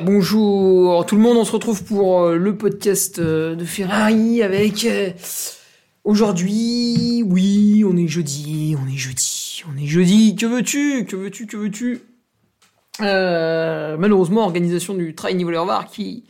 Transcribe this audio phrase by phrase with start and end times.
[0.00, 1.04] Bonjour.
[1.06, 4.84] Tout le monde, on se retrouve pour euh, le podcast euh, de Ferrari avec...
[4.84, 5.10] euh,
[6.04, 11.46] Aujourd'hui, oui, on est jeudi, on est jeudi, on est jeudi, que veux-tu, que veux-tu,
[11.46, 12.00] que veux-tu?
[12.98, 16.24] Malheureusement, organisation du Trail Niveau Var qui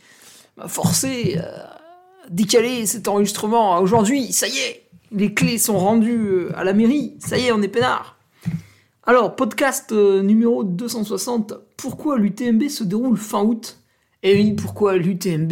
[0.57, 1.79] m'a forcé à
[2.29, 7.39] décaler cet enregistrement aujourd'hui, ça y est, les clés sont rendues à la mairie, ça
[7.39, 8.19] y est, on est peinard
[9.05, 11.53] alors, podcast euh, numéro 260.
[11.75, 13.79] Pourquoi l'UTMB se déroule fin août?
[14.23, 15.51] Et oui, pourquoi l'UTMB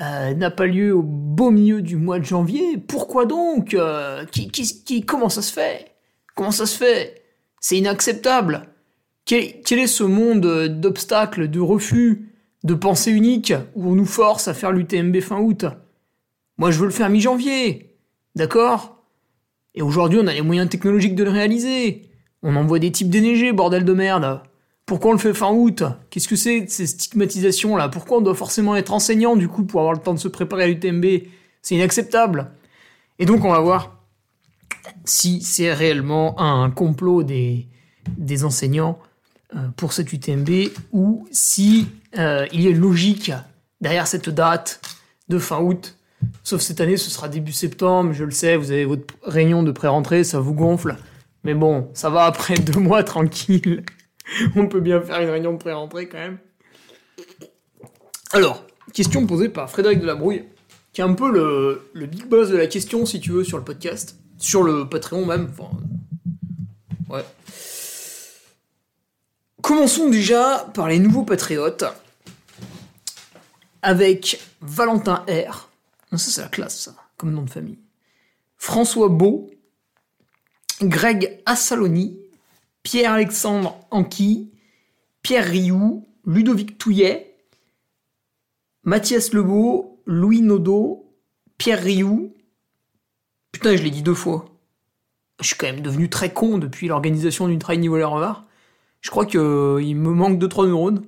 [0.00, 2.78] euh, n'a pas lieu au beau milieu du mois de janvier?
[2.78, 5.92] Pourquoi donc Euh, qui, Comment ça se fait?
[6.34, 7.22] Comment ça se fait?
[7.60, 8.62] C'est inacceptable.
[9.26, 10.40] Quel, quel est ce monde
[10.80, 12.30] d'obstacles, de refus,
[12.64, 15.66] de pensées uniques où on nous force à faire l'UTMB fin août?
[16.56, 17.94] Moi, je veux le faire mi-janvier.
[18.36, 19.04] D'accord?
[19.74, 22.09] Et aujourd'hui, on a les moyens technologiques de le réaliser.
[22.42, 24.40] On envoie des types déneigés, bordel de merde.
[24.86, 28.34] Pourquoi on le fait fin août Qu'est-ce que c'est ces stigmatisations là Pourquoi on doit
[28.34, 31.04] forcément être enseignant du coup pour avoir le temps de se préparer à l'UTMB
[31.62, 32.50] C'est inacceptable.
[33.18, 34.00] Et donc on va voir
[35.04, 37.68] si c'est réellement un complot des,
[38.42, 38.98] enseignants
[39.54, 41.86] euh, pour cette UTMB ou si
[42.18, 43.32] euh, il y a une logique
[43.80, 44.80] derrière cette date
[45.28, 45.96] de fin août.
[46.42, 49.70] Sauf cette année, ce sera début septembre, je le sais, vous avez votre réunion de
[49.70, 50.96] pré-rentrée, ça vous gonfle.
[51.44, 53.84] Mais bon, ça va après deux mois tranquille.
[54.56, 56.38] On peut bien faire une réunion de pré-rentrée quand même.
[58.32, 60.44] Alors, question posée par Frédéric Delabrouille,
[60.92, 63.58] qui est un peu le, le big boss de la question, si tu veux, sur
[63.58, 64.16] le podcast.
[64.38, 65.50] Sur le Patreon même.
[65.50, 65.70] Enfin,
[67.08, 67.24] ouais.
[69.60, 71.84] Commençons déjà par les nouveaux patriotes.
[73.82, 75.70] Avec Valentin R.
[76.12, 77.78] Ça c'est la classe, ça, comme nom de famille.
[78.56, 79.50] François Beau,
[80.82, 82.18] Greg Assaloni,
[82.82, 84.50] Pierre-Alexandre Anqui,
[85.22, 87.36] Pierre Rioux, Ludovic Touillet,
[88.84, 91.06] Mathias Lebeau, Louis Nodo,
[91.58, 92.34] Pierre Rioux.
[93.52, 94.46] Putain, je l'ai dit deux fois.
[95.40, 98.46] Je suis quand même devenu très con depuis l'organisation d'une trail niveau Var.
[99.00, 101.02] Je crois qu'il me manque 2-3 neurones.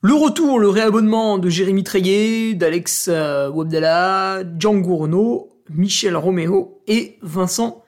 [0.00, 7.18] Le retour, le réabonnement de Jérémy Treillet, d'Alex euh, Wabdallah, Django Renault, Michel Roméo et
[7.22, 7.81] Vincent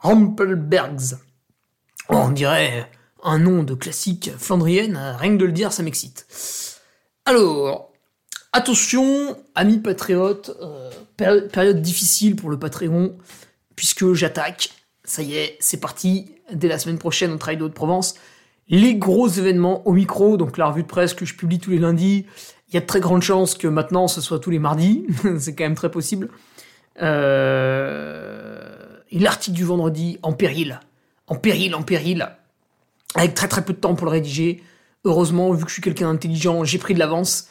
[0.00, 1.16] Rampelbergs.
[2.08, 2.90] Oh, on dirait
[3.22, 6.26] un nom de classique flandrienne, rien que de le dire, ça m'excite.
[7.26, 7.92] Alors,
[8.52, 13.16] attention, amis patriotes, euh, péri- période difficile pour le Patreon,
[13.76, 14.70] puisque j'attaque.
[15.04, 16.34] Ça y est, c'est parti.
[16.52, 18.14] Dès la semaine prochaine, on travaille de Haute-Provence.
[18.68, 21.78] Les gros événements au micro, donc la revue de presse que je publie tous les
[21.78, 22.26] lundis.
[22.68, 25.06] Il y a de très grandes chances que maintenant ce soit tous les mardis.
[25.38, 26.28] c'est quand même très possible.
[27.02, 28.79] Euh,
[29.10, 30.80] et l'article du vendredi en péril.
[31.26, 32.28] En péril, en péril.
[33.14, 34.62] Avec très très peu de temps pour le rédiger.
[35.04, 37.48] Heureusement, vu que je suis quelqu'un d'intelligent, j'ai pris de l'avance.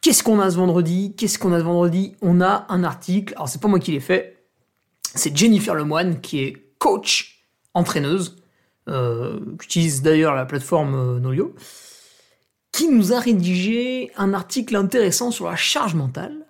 [0.00, 1.14] Qu'est-ce qu'on a ce vendredi?
[1.16, 2.14] Qu'est-ce qu'on a ce vendredi?
[2.22, 3.34] On a un article.
[3.34, 4.44] Alors c'est pas moi qui l'ai fait.
[5.14, 7.44] C'est Jennifer Lemoine qui est coach,
[7.74, 8.36] entraîneuse,
[8.88, 11.54] euh, qui utilise d'ailleurs la plateforme euh, Nolio,
[12.72, 16.46] qui nous a rédigé un article intéressant sur la charge mentale.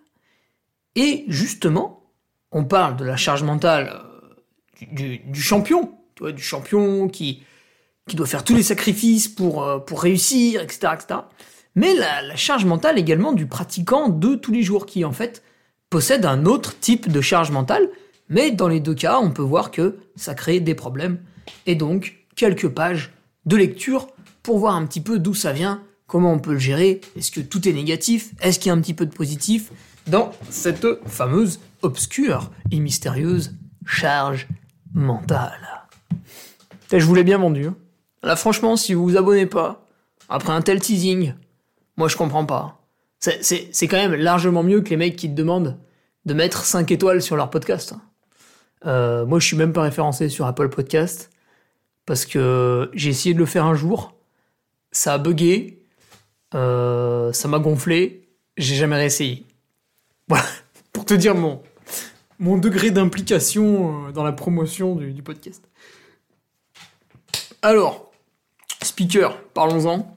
[0.95, 2.13] Et justement,
[2.53, 4.08] on parle de la charge mentale euh,
[4.91, 7.43] du, champion, tu vois, du champion qui,
[8.09, 11.21] qui doit faire tous les sacrifices pour, euh, pour réussir, etc., etc.
[11.75, 15.43] Mais la, la charge mentale également du pratiquant de tous les jours, qui en fait
[15.91, 17.89] possède un autre type de charge mentale,
[18.29, 21.19] mais dans les deux cas, on peut voir que ça crée des problèmes.
[21.67, 23.13] Et donc, quelques pages
[23.47, 24.09] de lecture
[24.43, 27.41] pour voir un petit peu d'où ça vient, comment on peut le gérer, est-ce que
[27.41, 29.71] tout est négatif, est-ce qu'il y a un petit peu de positif
[30.07, 33.55] dans cette fameuse, obscure et mystérieuse
[33.85, 34.49] charge
[34.95, 35.87] mentale.
[36.83, 37.67] Putain, Je vous l'ai bien vendu.
[37.67, 37.77] hein.
[38.23, 39.85] Là, franchement, si vous vous abonnez pas,
[40.29, 41.35] après un tel teasing,
[41.97, 42.81] moi je comprends pas.
[43.21, 45.77] C'est- quand même largement mieux que les mecs qui te demandent
[46.25, 47.95] de mettre 5 étoiles sur leur podcast.
[48.87, 51.31] Euh, moi, je suis même pas référencé sur Apple Podcast
[52.07, 54.15] parce que j'ai essayé de le faire un jour,
[54.93, 55.83] ça a bugué,
[56.55, 59.45] euh, ça m'a gonflé, j'ai jamais réessayé.
[60.29, 60.45] Voilà,
[60.93, 61.63] pour te dire mon,
[62.39, 65.65] mon degré d'implication euh, dans la promotion du, podcast.
[67.63, 68.13] Alors,
[68.83, 70.15] speaker, parlons-en.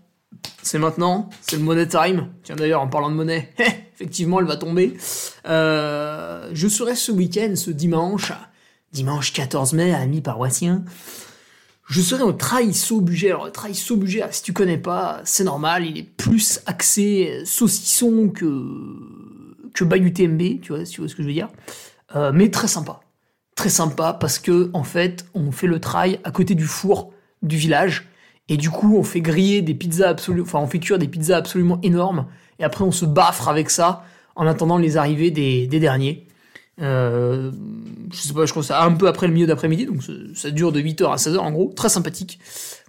[0.63, 2.29] C'est maintenant, c'est le money time.
[2.44, 3.51] Tiens d'ailleurs, en parlant de monnaie,
[3.94, 4.95] effectivement, elle va tomber.
[5.47, 8.31] Euh, je serai ce week-end, ce dimanche,
[8.94, 10.83] dimanche 14 mai, ami paroissien.
[11.89, 13.31] Je serai au Traiso Budget.
[13.31, 18.63] Alors, le Budget, si tu connais pas, c'est normal, il est plus axé saucisson que,
[19.73, 21.50] que Bayou TMB, tu vois, tu vois ce que je veux dire.
[22.16, 23.02] Euh, mais très sympa.
[23.56, 27.58] Très sympa parce que, en fait, on fait le trail à côté du four du
[27.58, 28.08] village.
[28.50, 31.38] Et du coup, on fait griller des pizzas absolument, enfin, on fait cuire des pizzas
[31.38, 32.25] absolument énormes.
[32.60, 34.04] Et après, on se baffre avec ça
[34.36, 36.28] en attendant les arrivées des, derniers.
[36.81, 37.52] Euh,
[38.12, 40.02] je sais pas, je crois que c'est un peu après le milieu d'après-midi, donc
[40.36, 42.40] ça dure de 8h à 16h en gros, très sympathique.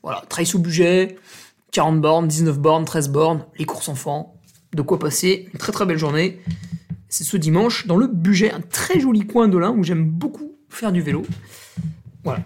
[0.03, 1.17] Voilà, trail sous budget,
[1.73, 4.35] 40 bornes, 19 bornes, 13 bornes, les courses enfants,
[4.75, 6.41] de quoi passer une très très belle journée.
[7.13, 10.57] C'est ce dimanche dans le budget, un très joli coin de l'Ain où j'aime beaucoup
[10.71, 11.27] faire du vélo.
[12.25, 12.41] Voilà.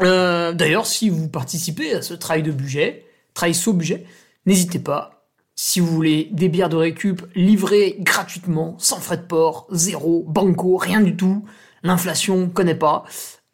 [0.00, 3.04] Euh, d'ailleurs, si vous participez à ce travail de budget,
[3.34, 4.06] travail saut budget,
[4.46, 5.26] n'hésitez pas.
[5.56, 10.76] Si vous voulez des bières de récup livrées gratuitement, sans frais de port, zéro, banco,
[10.76, 11.44] rien du tout,
[11.82, 13.02] l'inflation connaît pas,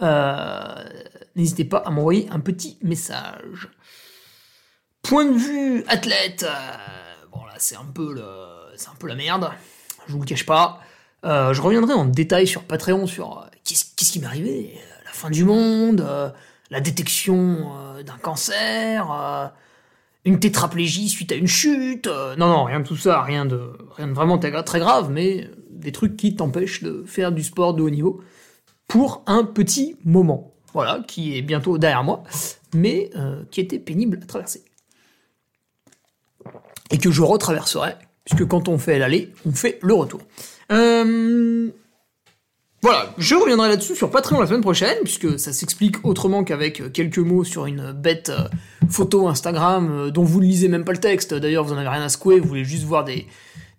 [0.03, 0.85] euh,
[1.35, 3.71] n'hésitez pas à m'envoyer un petit message.
[5.01, 6.77] Point de vue athlète, euh,
[7.57, 7.87] c'est un
[8.77, 9.51] c'est un peu la merde,
[10.11, 10.81] je vous le cache pas.
[11.25, 14.79] je reviendrai en détail sur Patreon sur qu'est-ce, qu'est-ce qui m'est arrivé
[15.11, 16.31] la fin du monde, euh,
[16.71, 19.47] la détection euh, d'un cancer, euh,
[20.25, 22.07] une tétraplégie suite à une chute.
[22.07, 25.91] non, non, rien de tout ça, rien de, rien de vraiment très grave, mais des
[25.91, 28.23] trucs qui t'empêchent de faire du sport de haut niveau
[28.87, 30.53] pour un petit moment.
[30.73, 32.23] Voilà, qui est bientôt derrière moi,
[32.73, 33.11] mais
[33.51, 34.63] qui était pénible à traverser.
[36.93, 37.97] Et que je retraverserai,
[38.31, 40.21] puisque quand on fait l'aller, on fait le retour.
[40.73, 41.71] Euh,
[42.83, 47.19] voilà, je reviendrai là-dessus sur Patreon la semaine prochaine, puisque ça s'explique autrement qu'avec quelques
[47.19, 48.49] mots sur une bête euh,
[48.89, 51.35] photo Instagram euh, dont vous ne lisez même pas le texte.
[51.35, 53.27] D'ailleurs, vous en avez rien à secouer, vous voulez juste voir des,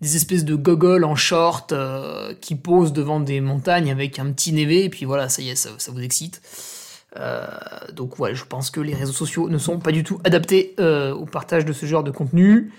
[0.03, 4.83] espèces de gogoles en short euh, qui posent devant des montagnes avec un petit névé,
[4.83, 6.41] et puis voilà, ça y est, ça, vous excite.
[7.93, 11.25] donc ouais, je pense que les réseaux sociaux ne sont pas du tout adaptés au
[11.25, 12.71] partage de ce genre de contenu.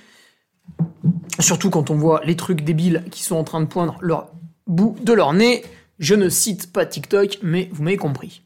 [1.39, 4.31] Surtout quand on voit les trucs débiles qui sont en train de poindre leur
[4.67, 5.65] bout de leur nez.
[5.99, 8.43] Je ne cite pas TikTok, mais vous m'avez compris.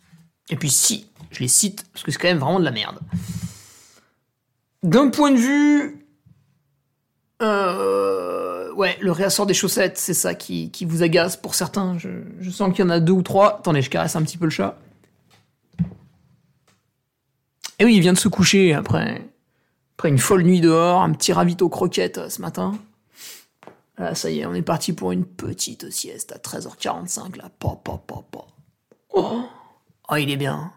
[0.50, 2.98] Et puis si, je les cite, parce que c'est quand même vraiment de la merde.
[4.82, 6.06] D'un point de vue...
[7.42, 11.98] Euh, ouais, le réassort des chaussettes, c'est ça qui, vous agace pour certains.
[11.98, 13.58] Je, sens qu'il y en a deux ou trois.
[13.58, 14.78] Attendez, je caresse un petit peu le chat.
[17.78, 19.22] Et oui, il vient de se coucher après,
[19.96, 22.78] après une folle nuit dehors, un petit ravito croquette euh, ce matin.
[23.96, 27.50] Ah, ça y est, on est parti pour une petite sieste à 13h45, là.
[27.58, 27.80] Pa.
[29.14, 29.44] Oh.
[30.10, 30.70] oh, il est bien.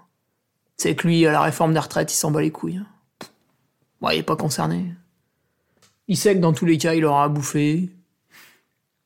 [0.77, 2.81] C'est que lui, à la réforme des retraites, il s'en bat les couilles.
[3.99, 4.93] Bon, il est pas concerné.
[6.07, 7.89] Il sait que dans tous les cas, il aura à bouffer.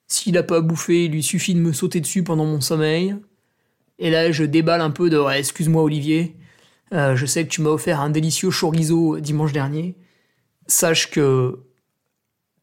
[0.06, 3.16] S'il a pas à bouffer, il lui suffit de me sauter dessus pendant mon sommeil.
[3.98, 6.38] Et là, je déballe un peu de ouais, excuse-moi Olivier,
[6.94, 9.96] euh, je sais que tu m'as offert un délicieux chorizo dimanche dernier.
[10.68, 11.60] Sache que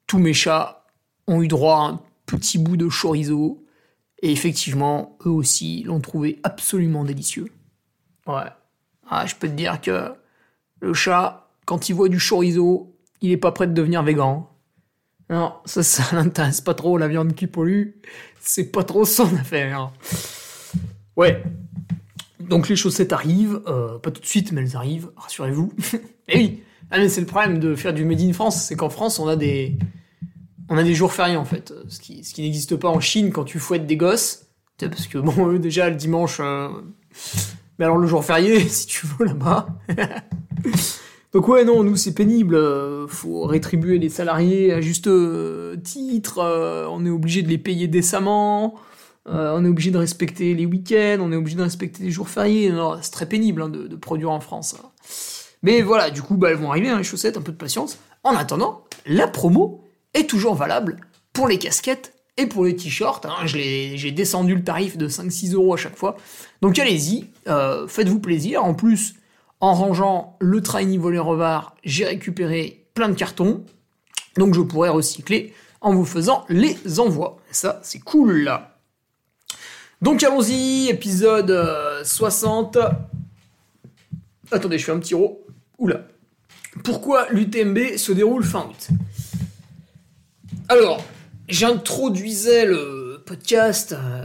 [0.06, 0.86] tous mes chats
[1.26, 3.64] ont eu droit à un petit bout de chorizo.
[4.22, 7.46] Et effectivement, eux aussi l'ont trouvé absolument délicieux.
[8.26, 8.50] Ouais.
[9.08, 10.12] Ah, je peux te dire que
[10.80, 14.50] le chat, quand il voit du chorizo, il est pas prêt de devenir végan.
[15.30, 17.90] Non, ça, ça l'intéresse pas trop, la viande qui pollue.
[18.40, 19.92] C'est pas trop son affaire.
[21.16, 21.42] Ouais.
[22.40, 25.72] Donc les chaussettes arrivent, euh, pas tout de suite, mais elles arrivent, rassurez-vous.
[26.28, 28.90] Et oui, ah, mais c'est le problème de faire du Made in France, c'est qu'en
[28.90, 29.76] France, on a des,
[30.68, 33.30] on a des jours fériés en fait, ce qui, ce qui n'existe pas en Chine
[33.30, 34.46] quand tu fouettes des gosses.
[34.88, 36.38] Parce que bon, déjà le dimanche.
[36.40, 36.68] Euh,
[37.78, 39.66] mais alors le jour férié, si tu veux là-bas.
[41.32, 42.54] Donc ouais, non, nous c'est pénible.
[42.54, 46.40] Euh, faut rétribuer les salariés à juste euh, titre.
[46.90, 48.74] on est obligé de les payer décemment.
[49.26, 51.18] on est obligé de respecter les week-ends.
[51.20, 52.72] On est obligé de respecter les jours fériés.
[53.02, 54.76] c'est très pénible hein, de, produire en France.
[54.78, 54.88] Hein.
[55.62, 57.98] Mais voilà, du coup, bah, elles vont arriver, hein, les chaussettes, un peu de patience.
[58.22, 60.96] En attendant, la promo est toujours valable
[61.32, 63.26] pour les casquettes et pour les t-shirts.
[63.26, 63.46] Hein.
[63.46, 66.16] J'ai descendu le tarif de 5-6 euros à chaque fois.
[66.62, 68.64] Donc allez-y, euh, faites-vous plaisir.
[68.64, 69.14] En plus,
[69.60, 73.64] en rangeant le Trainy Voler Revard, j'ai récupéré plein de cartons.
[74.36, 77.38] Donc je pourrais recycler en vous faisant les envois.
[77.50, 78.50] ça, c'est cool.
[80.02, 81.54] Donc allons-y, épisode
[82.04, 82.78] 60.
[84.52, 85.46] Attendez, je fais un petit ro.
[85.78, 86.06] Oula.
[86.84, 88.88] Pourquoi l'UTMB se déroule fin août?
[90.68, 91.04] Alors,
[91.48, 94.24] j'introduisais le podcast euh,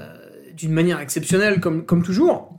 [0.53, 2.57] d'une manière exceptionnelle, comme, toujours,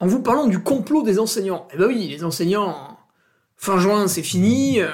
[0.00, 1.68] en vous parlant du complot des enseignants.
[1.72, 2.98] Eh ben oui, les enseignants,
[3.56, 4.80] fin juin, c'est fini.
[4.80, 4.88] Euh,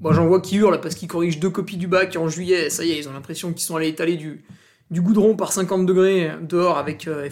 [0.00, 2.84] Moi j'en vois qui hurlent parce qu'ils corrigent deux copies du bac en juillet, ça
[2.84, 4.44] y est, ils ont l'impression qu'ils sont allés étaler du,
[4.90, 7.28] goudron par 50 degrés dehors avec euh.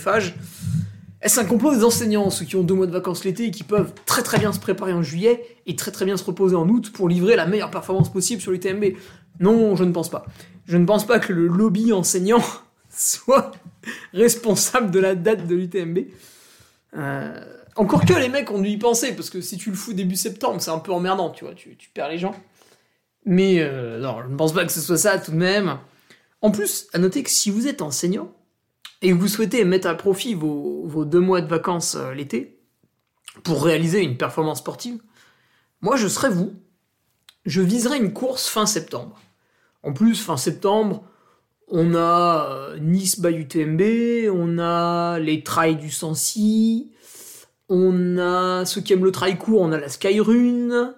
[1.23, 3.63] Est-ce un complot des enseignants, ceux qui ont deux mois de vacances l'été et qui
[3.63, 6.69] peuvent très très bien se préparer en juillet et très très bien se reposer en
[6.69, 8.97] août pour livrer la meilleure performance possible sur l'UTMB?
[9.39, 10.27] Non, je ne pense pas.
[10.67, 12.43] Je ne pense pas que le lobby enseignant
[12.91, 13.53] soit
[14.13, 15.99] responsable de la date de l'UTMB.
[16.97, 17.41] Euh,
[17.77, 20.17] encore que les mecs ont dû y penser, parce que si tu le fous début
[20.17, 22.35] septembre, c'est un peu emmerdant, tu vois, tu, perds les gens.
[23.25, 25.79] Mais euh, non, je ne pense pas que ce soit ça tout de même.
[26.41, 28.33] En plus, à noter que si vous êtes enseignant
[29.03, 32.59] et vous souhaitez mettre à profit vos, deux mois de vacances euh, l'été
[33.45, 35.01] pour réaliser une performance sportive,
[35.81, 36.55] moi je serais vous.
[37.45, 39.19] Je viserais une course fin septembre.
[39.83, 41.05] En plus, fin septembre,
[41.69, 46.93] on a euh, Nice by UTMB, on a les trails du Sancy,
[47.69, 50.95] on a ceux qui aiment le trail court, on a la Skyrune.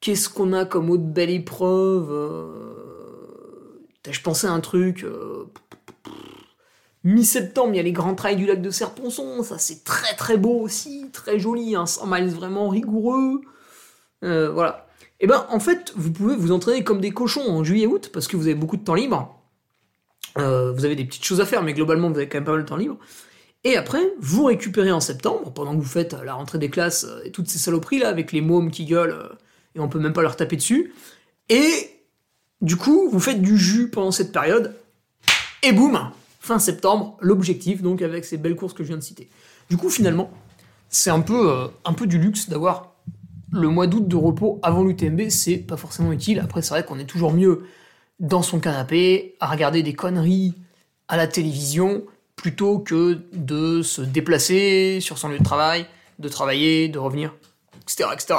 [0.00, 5.02] Qu'est-ce qu'on a comme autre belle épreuve euh, Je pensais à un truc.
[5.02, 5.50] Euh,
[7.04, 9.42] mi-septembre, il y a les grands trails du lac de Serponçon.
[9.42, 11.76] Ça, c'est très très beau aussi, très joli.
[11.76, 13.42] Un 100 miles vraiment rigoureux.
[14.22, 14.86] voilà.
[15.20, 18.26] Et eh ben, en fait, vous pouvez vous entraîner comme des cochons en juillet-août parce
[18.26, 19.40] que vous avez beaucoup de temps libre.
[20.38, 22.52] Euh, vous avez des petites choses à faire, mais globalement, vous avez quand même pas
[22.52, 22.98] mal de temps libre.
[23.62, 27.22] Et après, vous récupérez en septembre, pendant que vous faites la rentrée des classes euh,
[27.24, 29.34] et toutes ces saloperies là, avec les mômes qui gueulent, euh,
[29.76, 30.92] et on peut même pas leur taper dessus.
[31.48, 31.90] Et
[32.60, 34.74] du coup, vous faites du jus pendant cette période,
[35.62, 36.10] et boum,
[36.44, 39.30] fin septembre, l'objectif, donc avec ces belles courses que je viens de citer.
[39.70, 40.30] Du coup, finalement,
[40.90, 42.92] c'est un peu, peu du luxe d'avoir
[43.50, 46.40] le mois d'août de repos avant l'UTMB, c'est pas forcément utile.
[46.40, 47.62] Après, c'est vrai qu'on est toujours mieux
[48.20, 50.54] dans son canapé à regarder des conneries
[51.08, 52.04] à la télévision
[52.36, 55.86] plutôt que de se déplacer sur son lieu de travail,
[56.18, 57.32] de travailler, de revenir,
[57.82, 58.10] etc.
[58.12, 58.34] etc.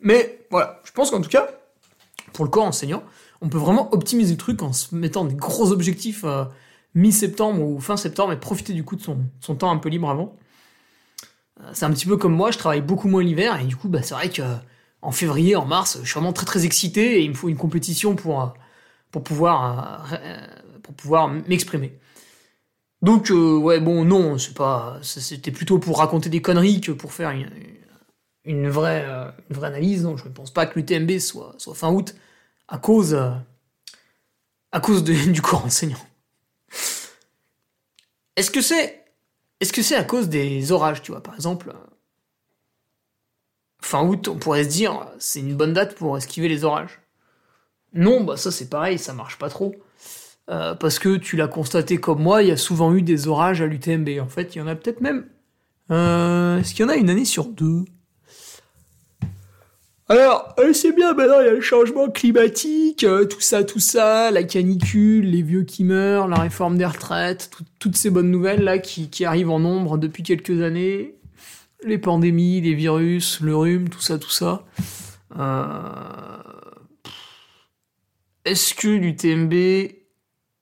[0.00, 1.48] Mais voilà, je pense qu'en tout cas,
[2.32, 3.02] pour le corps enseignant,
[3.42, 6.44] on peut vraiment optimiser le truc en se mettant des gros objectifs euh,
[6.94, 10.10] mi-septembre ou fin septembre et profiter du coup de son, son temps un peu libre
[10.10, 10.36] avant.
[11.60, 13.88] Euh, c'est un petit peu comme moi, je travaille beaucoup moins l'hiver et du coup,
[13.88, 14.42] bah, c'est vrai que
[15.02, 17.56] en février, en mars, je suis vraiment très très excité et il me faut une
[17.56, 18.46] compétition pour, euh,
[19.10, 20.46] pour pouvoir, euh,
[20.82, 21.96] pour pouvoir m'exprimer.
[23.00, 27.12] Donc, euh, ouais, bon, non, c'est pas, c'était plutôt pour raconter des conneries que pour
[27.12, 27.30] faire
[28.44, 30.02] une, vraie, euh, une vraie analyse.
[30.04, 32.16] Non, je ne pense pas que l'UTMB soit, soit fin août
[32.66, 33.14] à cause,
[34.72, 35.98] à cause du corps enseignant.
[38.36, 39.04] Est-ce que c'est,
[39.60, 41.72] est-ce que c'est à cause des orages, tu vois, par exemple?
[43.80, 47.00] Fin août, on pourrait se dire, c'est une bonne date pour esquiver les orages.
[47.92, 49.74] Non, bah ça c'est pareil, ça marche pas trop.
[50.50, 53.62] Euh, parce que tu l'as constaté comme moi, il y a souvent eu des orages
[53.62, 54.20] à l'UTMB.
[54.20, 55.28] En fait, il y en a peut-être même.
[55.90, 57.84] Euh, est-ce qu'il y en a une année sur deux?
[60.10, 64.30] Alors, euh, c'est bien, maintenant il y a le changement climatique, tout ça, tout ça,
[64.30, 68.78] la canicule, les vieux qui meurent, la réforme des retraites, toutes ces bonnes nouvelles là
[68.78, 71.14] qui, qui, arrivent en nombre depuis quelques années,
[71.82, 74.64] les pandémies, les virus, le rhume, tout ça, tout ça.
[75.38, 75.78] Euh,
[78.44, 79.90] est-ce que l'UTMB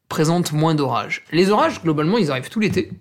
[0.09, 1.25] présente moins d'orages?
[1.33, 2.93] Les orages, globalement, ils arrivent tout l'été.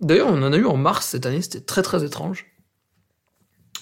[0.00, 2.46] D'ailleurs, on en a eu en mars cette année, c'était très très étrange.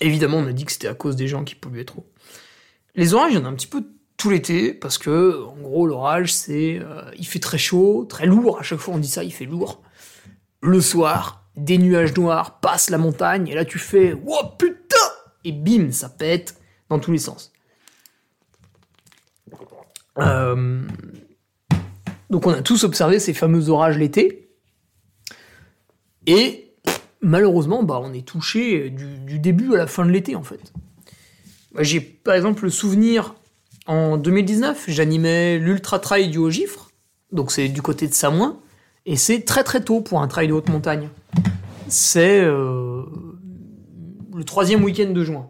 [0.03, 2.05] Évidemment, on a dit que c'était à cause des gens qui polluaient trop.
[2.97, 3.85] Les orages, il y en a un petit peu
[4.17, 6.81] tout l'été, parce que, en gros, l'orage, c'est.
[6.81, 9.45] Euh, il fait très chaud, très lourd, à chaque fois on dit ça, il fait
[9.45, 9.81] lourd.
[10.61, 14.15] Le soir, des nuages noirs passent la montagne, et là tu fais.
[14.27, 14.97] Oh putain
[15.45, 17.53] Et bim, ça pète dans tous les sens.
[20.19, 20.83] Euh,
[22.29, 24.51] donc on a tous observé ces fameux orages l'été.
[26.27, 26.72] Et
[27.23, 30.73] malheureusement, bah, on est touché du, début à la fin de l'été en fait.
[31.79, 33.35] J'ai par exemple le souvenir
[33.87, 36.91] en 2019, j'animais l'Ultra Trail du Haut-Gifre,
[37.33, 38.59] donc c'est du côté de Samoin,
[39.07, 41.09] et c'est très très tôt pour un trail de haute montagne.
[41.89, 43.03] C'est euh,
[44.35, 45.49] le troisième week-end de juin.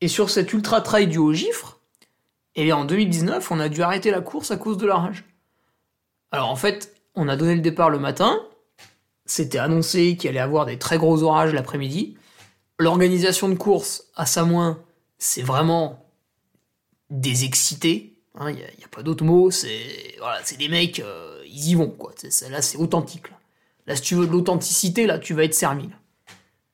[0.00, 1.80] Et sur cet Ultra Trail du Haut-Gifre,
[2.54, 5.24] et en 2019, on a dû arrêter la course à cause de l'orage.
[6.30, 8.40] Alors en fait, on a donné le départ le matin,
[9.28, 12.16] c'était annoncé qu'il allait avoir des très gros orages l'après-midi.
[12.78, 14.82] L'organisation de course à Samoin,
[15.18, 16.06] c'est vraiment
[17.10, 18.14] des excités.
[18.34, 19.50] Il hein, n'y a, pas d'autre mot.
[19.50, 22.12] C'est voilà, des mecs, euh, ils y vont quoi.
[22.50, 23.24] là, c'est authentique.
[23.86, 23.96] Là.
[23.96, 25.88] si tu veux de l'authenticité, là, tu vas être servi.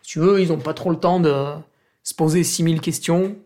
[0.03, 1.55] Si tu veux, ils n'ont pas trop le temps de
[2.03, 3.37] se poser 6000 questions.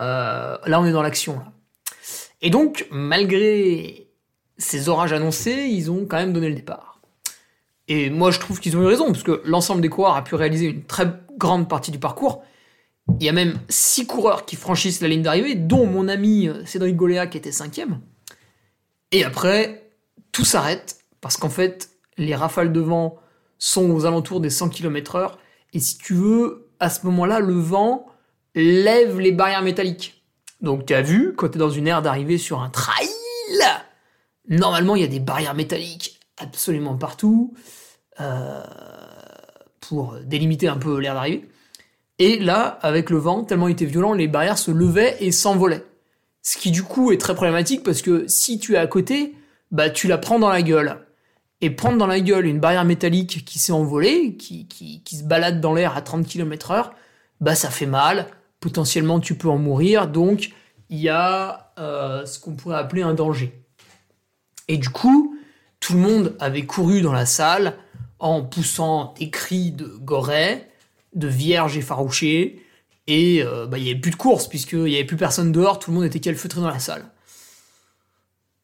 [0.00, 1.40] Euh, là, on est dans l'action.
[2.42, 4.08] Et donc, malgré
[4.58, 6.93] ces orages annoncés, ils ont quand même donné le départ.
[7.88, 10.34] Et moi, je trouve qu'ils ont eu raison, parce que l'ensemble des coureurs a pu
[10.34, 12.42] réaliser une très grande partie du parcours.
[13.20, 16.64] Il y a même six coureurs qui franchissent la ligne d'arrivée, dont mon ami euh,
[16.64, 18.00] Cédric Goléa qui était cinquième.
[19.12, 19.90] Et après,
[20.32, 23.18] tout s'arrête parce qu'en fait, les rafales de vent
[23.58, 25.32] sont aux alentours des 100 km/h.
[25.74, 28.06] Et si tu veux, à ce moment-là, le vent
[28.54, 30.24] lève les barrières métalliques.
[30.60, 33.08] Donc tu as vu, quand tu es dans une aire d'arrivée sur un trail,
[34.48, 37.54] normalement il y a des barrières métalliques absolument partout
[38.20, 38.62] euh,
[39.80, 41.48] pour délimiter un peu l'air d'arrivée.
[42.18, 45.84] Et là, avec le vent, tellement il était violent, les barrières se levaient et s'envolaient.
[46.42, 49.34] Ce qui du coup est très problématique parce que si tu es à côté,
[49.70, 50.98] bah tu la prends dans la gueule.
[51.60, 55.24] Et prendre dans la gueule une barrière métallique qui s'est envolée, qui, qui, qui, se
[55.24, 56.94] balade dans l'air à 30 km heure,
[57.40, 58.26] bah ça fait mal,
[58.60, 60.52] potentiellement tu peux en mourir, donc
[60.90, 63.64] il y a euh, ce qu'on pourrait appeler un danger.
[64.68, 65.33] Et du coup,
[65.84, 67.76] tout le monde avait couru dans la salle
[68.18, 70.66] en poussant des cris de gorée,
[71.14, 72.62] de vierges effarouchées,
[73.06, 75.78] et euh, bah, il n'y avait plus de course, puisqu'il n'y avait plus personne dehors,
[75.78, 77.04] tout le monde était calfeutré dans la salle.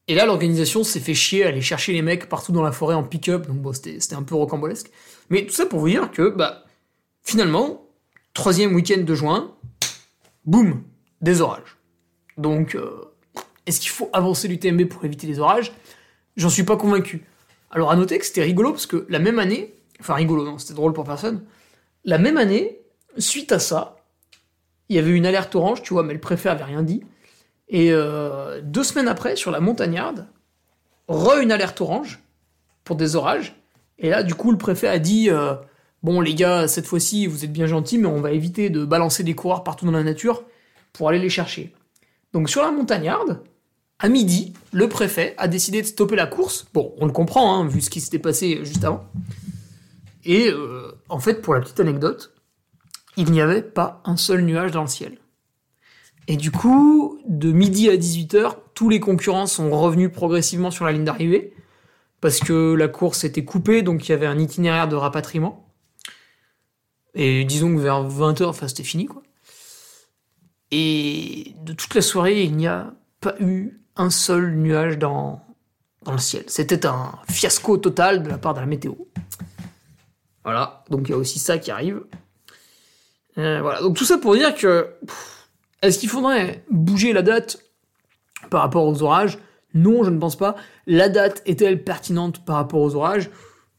[0.08, 2.94] Et là, l'organisation s'est fait chier à aller chercher les mecs partout dans la forêt
[2.94, 4.90] en pick-up, donc bon, c'était un peu rocambolesque.
[5.28, 6.64] Mais tout ça pour vous dire que, bah,
[7.22, 7.86] finalement,
[8.32, 9.54] troisième week-end de juin,
[10.46, 10.84] boum,
[11.20, 11.76] des orages.
[12.38, 13.12] Donc, euh,
[13.66, 15.70] est-ce qu'il faut avancer l'UTMB pour éviter les orages?
[16.36, 17.24] J'en suis pas convaincu.
[17.70, 20.74] Alors à noter que c'était rigolo parce que la même année, enfin rigolo, non, c'était
[20.74, 21.44] drôle pour personne.
[22.04, 22.80] La même année,
[23.18, 23.96] suite à ça,
[24.88, 27.02] il y avait une alerte orange, tu vois, mais le préfet avait rien dit.
[27.68, 30.26] Et euh, deux semaines après, sur la montagnarde,
[31.06, 32.20] re une alerte orange
[32.82, 33.54] pour des orages.
[33.98, 35.54] Et là, du coup, le préfet a dit euh,
[36.02, 39.22] Bon, les gars, cette fois-ci, vous êtes bien gentils, mais on va éviter de balancer
[39.22, 40.42] des coureurs partout dans la nature
[40.92, 41.72] pour aller les chercher.
[42.32, 43.42] Donc, sur la montagnarde,
[44.00, 46.66] à midi, le préfet a décidé de stopper la course.
[46.72, 49.06] Bon, on le comprend, hein, vu ce qui s'était passé juste avant.
[50.24, 52.34] Et euh, en fait, pour la petite anecdote,
[53.16, 55.18] il n'y avait pas un seul nuage dans le ciel.
[56.28, 60.92] Et du coup, de midi à 18h, tous les concurrents sont revenus progressivement sur la
[60.92, 61.52] ligne d'arrivée,
[62.22, 65.68] parce que la course était coupée, donc il y avait un itinéraire de rapatriement.
[67.14, 69.22] Et disons que vers 20h, enfin c'était fini quoi.
[70.70, 75.42] Et de toute la soirée, il n'y a pas eu un seul nuage dans,
[76.02, 76.44] dans le ciel.
[76.46, 78.94] C'était un fiasco total de la part de la météo.
[80.44, 82.02] Voilà, donc il y a aussi ça qui arrive.
[83.38, 84.88] Euh, voilà, donc tout ça pour dire que
[85.82, 87.62] est-ce qu'il faudrait bouger la date
[88.48, 89.38] par rapport aux orages?
[89.74, 90.56] Non, je ne pense pas.
[90.86, 93.30] La date est-elle pertinente par rapport aux orages?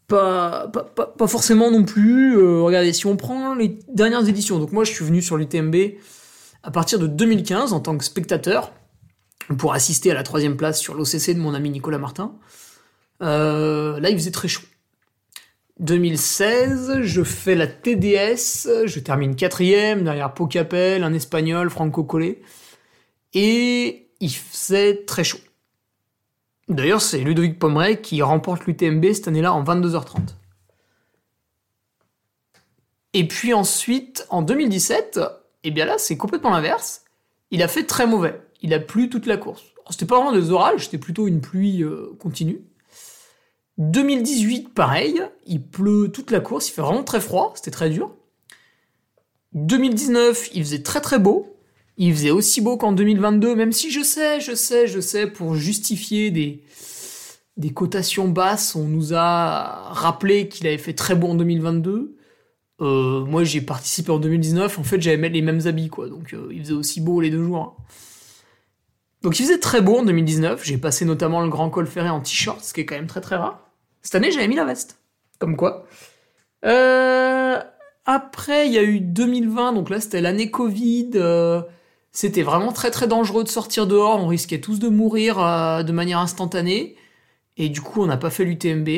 [0.08, 2.38] Pas, pas, forcément non plus.
[2.38, 5.75] Euh, regardez, si on prend les dernières éditions, donc moi je suis venu sur l'UTMB
[6.63, 8.71] à partir de 2015 en tant que spectateur
[9.57, 12.33] pour assister à la troisième place sur l'OCC de mon ami Nicolas Martin.
[13.21, 14.63] Euh, là, il faisait très chaud.
[15.79, 22.41] 2016, je fais la TDS, je termine quatrième derrière Pocapel, un espagnol, Franco Collet,
[23.33, 25.39] et il faisait très chaud.
[26.69, 30.19] D'ailleurs, c'est Ludovic Pomeray qui remporte l'UTMB cette année-là en 22h30.
[33.13, 35.17] Et puis ensuite, en 2017,
[35.63, 37.03] et eh bien là, c'est complètement l'inverse.
[37.49, 38.39] Il a fait très mauvais.
[38.62, 39.63] Il a plu toute la course.
[39.89, 42.62] C'était pas vraiment des orages, c'était plutôt une pluie euh, continue.
[43.78, 48.12] 2018, pareil, il pleut toute la course, il fait vraiment très froid, c'était très dur.
[49.54, 51.58] 2019, il faisait très très beau.
[51.97, 55.56] Il faisait aussi beau qu'en 2022, même si je sais, je sais, je sais, pour
[55.56, 56.63] justifier des,
[57.58, 62.17] des cotations basses, on nous a rappelé qu'il avait fait très beau en 2022.
[62.82, 66.08] Euh, moi, j'ai participé en 2019, en fait, j'avais les mêmes habits, quoi.
[66.08, 67.76] Donc, euh, il faisait aussi beau les deux jours.
[67.78, 67.84] Hein.
[69.23, 70.63] Donc, il faisait très beau en 2019.
[70.63, 73.21] J'ai passé notamment le Grand Col Ferré en t-shirt, ce qui est quand même très
[73.21, 73.69] très rare.
[74.01, 74.99] Cette année, j'avais mis la veste.
[75.39, 75.86] Comme quoi.
[76.65, 77.60] Euh,
[78.05, 81.12] après, il y a eu 2020, donc là, c'était l'année Covid.
[81.15, 81.62] Euh,
[82.12, 84.23] c'était vraiment très très dangereux de sortir dehors.
[84.23, 86.95] On risquait tous de mourir euh, de manière instantanée.
[87.57, 88.89] Et du coup, on n'a pas fait l'UTMB.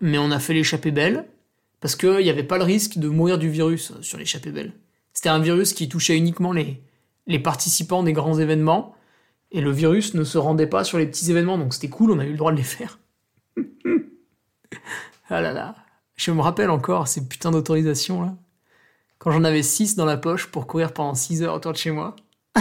[0.00, 1.26] Mais on a fait l'échappée belle.
[1.80, 4.72] Parce qu'il n'y avait pas le risque de mourir du virus sur l'échappée belle.
[5.12, 6.82] C'était un virus qui touchait uniquement les,
[7.26, 8.96] les participants des grands événements.
[9.50, 11.58] Et le virus ne se rendait pas sur les petits événements.
[11.58, 12.98] Donc c'était cool, on a eu le droit de les faire.
[15.30, 15.74] ah là là.
[16.16, 18.34] Je me rappelle encore ces putains d'autorisations là.
[19.18, 21.90] Quand j'en avais 6 dans la poche pour courir pendant 6 heures autour de chez
[21.90, 22.14] moi.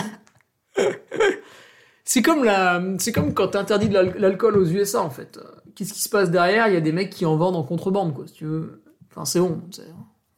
[2.03, 5.39] c'est comme la, c'est comme quand t'interdis l'alcool aux USA en fait.
[5.75, 6.67] Qu'est-ce qui se passe derrière?
[6.67, 8.83] Il y a des mecs qui en vendent en contrebande quoi, si tu veux.
[9.11, 9.61] Enfin c'est bon.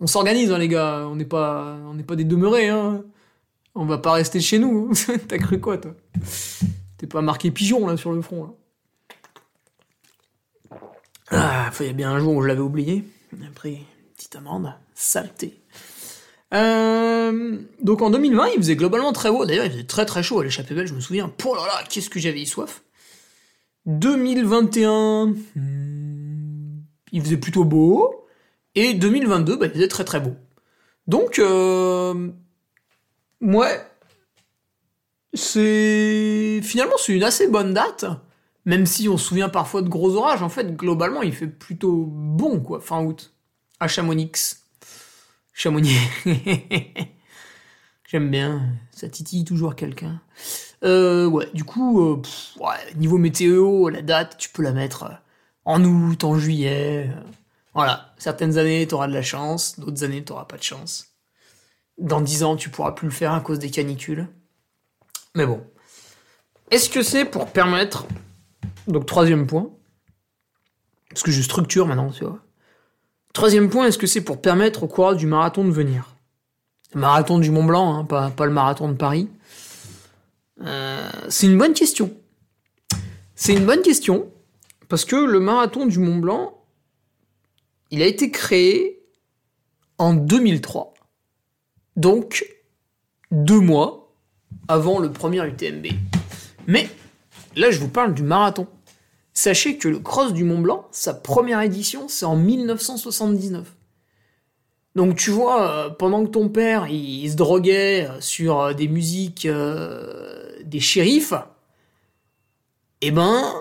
[0.02, 1.06] On s'organise hein, les gars.
[1.08, 3.04] On n'est pas, on n'est pas des demeurés hein.
[3.76, 4.92] On va pas rester chez nous.
[5.28, 5.96] T'as cru quoi toi?
[6.98, 8.56] T'es pas marqué pigeon là sur le front.
[11.32, 13.04] Ah, il y a bien un jour où je l'avais oublié.
[13.32, 14.74] Une petite amende.
[14.96, 15.62] Saleté.
[16.54, 19.46] Euh, donc en 2020, il faisait globalement très beau.
[19.46, 21.32] D'ailleurs, il faisait très très chaud à l'échappée belle, je me souviens.
[21.46, 22.82] Oh là là, qu'est-ce que j'avais soif?
[23.86, 28.26] 2021, hmm, il faisait plutôt beau.
[28.76, 30.36] Et 2022, bah, il faisait très très beau.
[31.08, 32.30] Donc, euh,
[33.41, 33.86] ouais,
[35.34, 38.06] c'est finalement c'est une assez bonne date,
[38.65, 40.43] même si on se souvient parfois de gros orages.
[40.43, 43.34] En fait, globalement, il fait plutôt bon quoi, fin août,
[43.80, 44.58] à Chamonix,
[45.54, 45.97] Chamonix.
[48.10, 50.19] J'aime bien, ça titille toujours quelqu'un.
[50.84, 52.21] Euh, ouais, du coup, euh,
[52.60, 55.13] ouais, niveau météo, la date, tu peux la mettre euh,
[55.65, 57.12] en août, en juillet.
[57.75, 61.09] Voilà, certaines années, tu auras de la chance, d'autres années, tu pas de chance.
[62.00, 64.28] Dans dix ans, tu pourras plus le faire à cause des canicules.
[65.36, 65.64] Mais bon.
[66.72, 68.06] Est-ce que c'est pour permettre...
[68.88, 69.70] Donc, troisième point.
[71.10, 72.40] Parce que je structure maintenant, tu vois.
[73.34, 76.16] Troisième point, est-ce que c'est pour permettre au coureur du marathon de venir?
[76.94, 79.30] Le marathon du Mont Blanc, hein, pas, pas, le marathon de Paris.
[80.62, 82.12] Euh, c'est une bonne question.
[83.36, 84.32] C'est une bonne question,
[84.90, 86.62] parce que le marathon du Mont Blanc,
[87.92, 89.02] il a été créé
[89.98, 90.94] en 2003.
[92.00, 92.46] Donc,
[93.30, 94.16] deux mois
[94.70, 95.88] avant le premier UTMB.
[96.66, 96.90] Mais,
[97.58, 98.68] là, je vous parle du marathon.
[99.34, 103.76] Sachez que le Cross du Mont Blanc, sa première édition, c'est en 1979.
[104.96, 108.88] Donc tu vois, euh, pendant que ton père il, se droguait euh, sur euh, des
[108.88, 111.34] musiques des shérifs,
[113.02, 113.54] eh ben,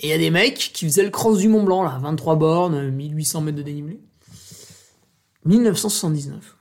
[0.00, 2.90] il y a des mecs qui faisaient le cross du Mont Blanc, là, 23 bornes,
[2.90, 4.00] 1800 mètres de dénivelé.
[5.44, 6.55] 1979.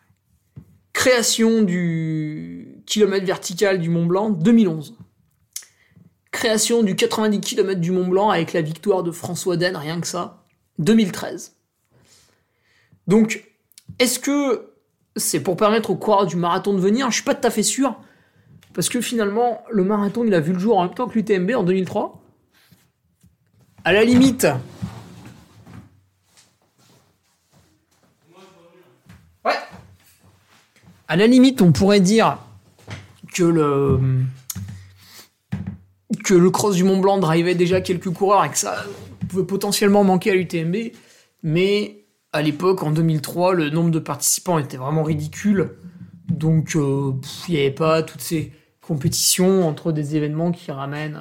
[0.96, 4.96] Création du kilomètre vertical du Mont Blanc, 2011.
[6.32, 10.08] Création du 90 km du Mont Blanc avec la victoire de François Den, rien que
[10.08, 10.46] ça,
[10.80, 11.54] 2013.
[13.08, 13.44] Donc,
[14.00, 14.72] est-ce que
[15.18, 17.12] c'est pour permettre au coureur du marathon de venir?
[17.12, 18.00] Je suis pas tout à fait sûr.
[18.74, 21.52] Parce que finalement, le marathon, il a vu le jour en même temps que l'UTMB
[21.56, 22.24] en 2003
[23.84, 24.48] à la limite.
[31.08, 32.38] À la limite, on pourrait dire
[33.34, 34.00] que le
[36.24, 38.84] que le cross du Mont Blanc drivait déjà quelques coureurs et que ça
[39.30, 40.76] pouvait potentiellement manquer à l'UTMB,
[41.44, 45.72] mais à l'époque, en 2003, le nombre de participants était vraiment ridicule,
[46.28, 47.14] donc euh,
[47.48, 51.20] il n'y avait pas toutes ces compétitions entre des événements qui ramènent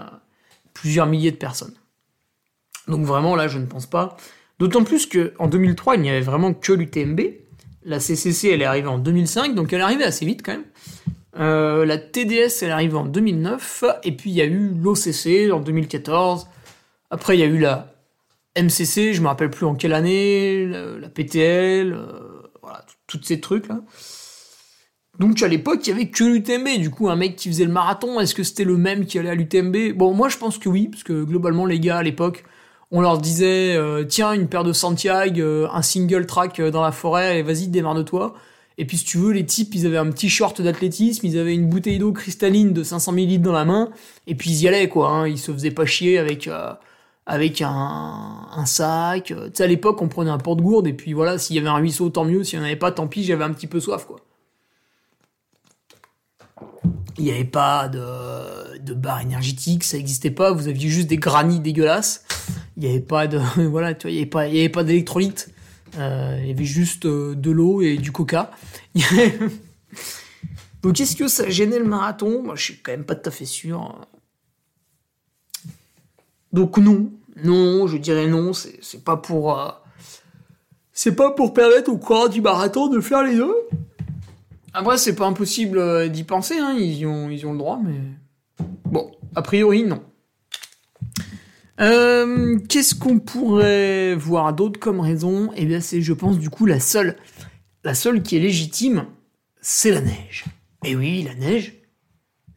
[0.73, 1.75] plusieurs milliers de personnes.
[2.89, 4.17] Donc vraiment là, je ne pense pas.
[4.59, 7.21] D'autant plus qu'en 2003, il n'y avait vraiment que l'UTMB.
[7.85, 10.65] La CCC, elle est arrivée en 2005, donc elle est arrivée assez vite quand même.
[11.39, 15.53] Euh, la TDS, elle est arrivée en 2009, et puis il y a eu l'OCC
[15.53, 16.49] en 2014.
[17.11, 17.93] Après, il y a eu la
[18.57, 23.69] MCC, je me rappelle plus en quelle année, la, PTL, euh, voilà, toutes ces trucs
[23.69, 23.81] là.
[25.19, 26.81] Donc à l'époque, il y avait que l'UTMB.
[26.81, 29.31] Du coup, un mec qui faisait le marathon, est-ce que c'était le même qui allait
[29.31, 32.45] à l'UTMB Bon, moi je pense que oui, parce que globalement les gars à l'époque,
[32.95, 36.81] on leur disait euh, tiens une paire de Santiago, euh, un single track euh, dans
[36.81, 38.35] la forêt, et vas-y démarre de toi.
[38.79, 41.55] Et puis si tu veux, les types, ils avaient un petit short d'athlétisme, ils avaient
[41.55, 43.91] une bouteille d'eau cristalline de 500 ml dans la main,
[44.29, 45.09] et puis ils y allaient quoi.
[45.09, 45.29] Hein.
[45.29, 46.49] Ils se faisaient pas chier avec
[47.27, 49.25] avec un, sac.
[49.25, 51.75] Tu sais à l'époque, on prenait un porte-gourde et puis voilà, s'il y avait un
[51.75, 52.45] ruisseau, tant mieux.
[52.45, 54.21] S'il n'y en avait pas, tant pis, j'avais un petit peu soif quoi.
[57.17, 60.53] Il n'y avait pas de, de barre énergétique, ça n'existait pas.
[60.53, 62.25] Vous aviez juste des granits dégueulasses.
[62.77, 63.39] Il n'y avait pas de
[64.09, 65.55] il y avait d'électrolyte
[65.99, 68.51] euh, il y avait juste euh, de l'eau et du coca.
[70.83, 72.43] Donc est-ce que ça gênait le marathon?
[72.43, 74.07] Moi je suis quand même pas tout à fait sûr.
[76.53, 77.11] Donc non.
[77.43, 78.53] Non je dirais non.
[78.53, 79.71] C'est pas pour euh,
[80.93, 83.55] c'est pas pour permettre au coureur du marathon de faire les deux
[84.75, 86.77] après c'est pas impossible d'y penser hein.
[86.79, 87.95] ils ont ils ont le droit mais
[88.85, 90.03] bon a priori non
[91.81, 95.51] euh, Qu'est-ce qu'on pourrait voir d'autre comme raison?
[95.57, 97.17] Eh bien, c'est, je pense, du coup, la seule,
[97.83, 99.07] la seule qui est légitime,
[99.61, 100.45] c'est la neige.
[100.85, 101.75] Eh oui, la neige.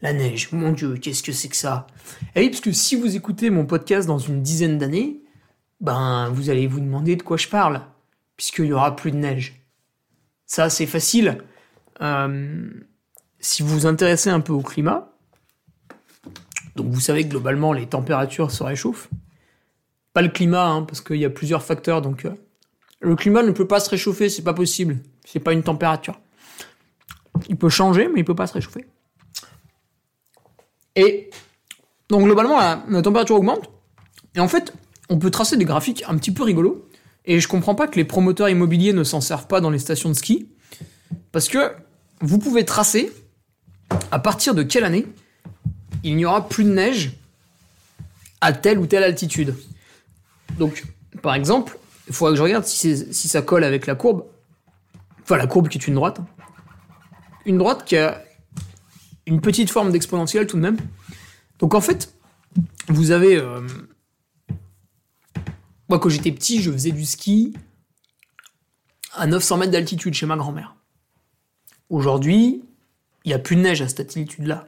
[0.01, 1.87] La neige, mon Dieu, qu'est-ce que c'est que ça?
[2.35, 5.21] Eh oui, parce que si vous écoutez mon podcast dans une dizaine d'années,
[5.81, 7.81] ben, vous allez vous demander de quoi je parle,
[8.35, 9.63] puisqu'il y aura plus de neige.
[10.45, 11.39] Ça, c'est facile.
[12.01, 12.69] Euh,
[13.39, 15.13] si vous vous intéressez un peu au climat,
[16.75, 19.09] donc vous savez que globalement les températures se réchauffent.
[20.13, 22.01] Pas le climat, hein, parce qu'il y a plusieurs facteurs.
[22.01, 22.33] Donc euh,
[22.99, 24.99] le climat ne peut pas se réchauffer, c'est pas possible.
[25.25, 26.19] C'est pas une température.
[27.49, 28.85] Il peut changer, mais il peut pas se réchauffer.
[30.95, 31.29] Et
[32.09, 33.69] donc globalement la, température augmente.
[34.35, 34.73] Et en fait,
[35.09, 36.87] on peut tracer des graphiques un petit peu rigolos.
[37.25, 40.09] Et je comprends pas que les promoteurs immobiliers ne s'en servent pas dans les stations
[40.09, 40.49] de ski.
[41.31, 41.71] Parce que
[42.21, 43.11] vous pouvez tracer
[44.11, 45.05] à partir de quelle année
[46.03, 47.13] il n'y aura plus de neige
[48.41, 49.55] à telle ou telle altitude.
[50.57, 50.85] Donc,
[51.21, 51.77] par exemple,
[52.07, 54.25] il faudra que je regarde si, ça colle avec la courbe.
[55.23, 56.19] Enfin, la courbe qui est une droite.
[57.45, 58.23] Une droite qui a
[59.25, 60.77] une petite forme d'exponentielle tout de même.
[61.59, 62.13] Donc en fait,
[62.87, 63.37] vous avez...
[63.37, 63.67] Euh,
[65.89, 67.53] moi, quand j'étais petit, je faisais du ski
[69.13, 70.76] à 900 mètres d'altitude chez ma grand-mère.
[71.89, 72.63] Aujourd'hui,
[73.23, 74.67] il n'y a plus de neige à cette altitude-là.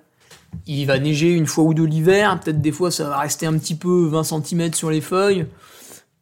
[0.65, 3.58] Il va neiger une fois ou deux l'hiver, peut-être des fois ça va rester un
[3.58, 5.45] petit peu 20 cm sur les feuilles,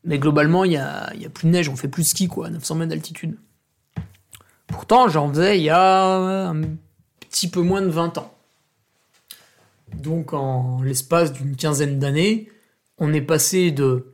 [0.03, 2.47] mais globalement il n'y a, a, plus de neige, on fait plus de ski quoi,
[2.47, 3.37] à 900 mètres d'altitude.
[4.67, 6.61] Pourtant j'en faisais il y a un
[7.19, 8.33] petit peu moins de 20 ans.
[9.95, 12.49] Donc en l'espace d'une quinzaine d'années,
[12.97, 14.13] on est passé de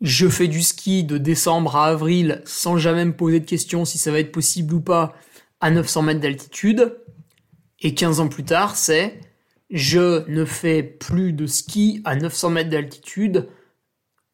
[0.00, 3.98] je fais du ski de décembre à avril sans jamais me poser de questions si
[3.98, 5.14] ça va être possible ou pas
[5.60, 6.96] à 900 mètres d'altitude.
[7.80, 9.20] Et 15 ans plus tard, c'est
[9.70, 13.48] je ne fais plus de ski à 900 mètres d'altitude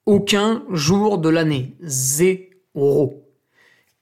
[0.06, 1.76] aucun jour de l'année.
[1.80, 3.26] Zéro.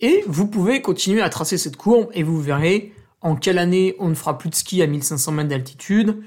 [0.01, 4.11] Et vous pouvez continuer à tracer cette courbe et vous verrez en quelle année on
[4.11, 6.23] ne fera plus de ski à 1500 mètres d'altitude,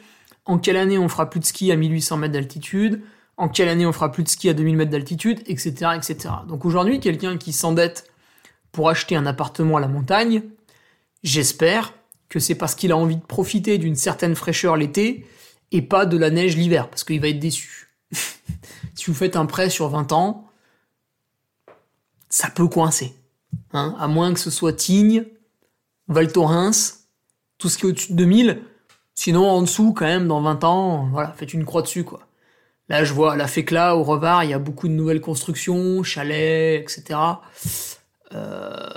[0.45, 3.03] en quelle année on fera plus de ski à 1800 mètres d'altitude,
[3.37, 6.29] en quelle année on fera plus de ski à 2000 mètres d'altitude, etc., etc.
[6.47, 8.11] Donc aujourd'hui, quelqu'un qui s'endette
[8.71, 10.41] pour acheter un appartement à la montagne,
[11.23, 11.93] j'espère
[12.29, 15.25] que c'est parce qu'il a envie de profiter d'une certaine fraîcheur l'été
[15.71, 17.89] et pas de la neige l'hiver, parce qu'il va être déçu.
[18.95, 20.49] si vous faites un prêt sur 20 ans,
[22.29, 23.13] ça peut coincer.
[23.73, 25.25] Hein à moins que ce soit Tignes,
[26.07, 27.07] Val Thorens,
[27.57, 28.61] tout ce qui est au-dessus de 2000.
[29.15, 32.21] Sinon, en dessous, quand même, dans 20 ans, voilà, faites une croix dessus, quoi.
[32.89, 36.81] Là, je vois la Fécla, au Revard, il y a beaucoup de nouvelles constructions, chalets,
[36.81, 37.19] etc.
[38.33, 38.87] Euh,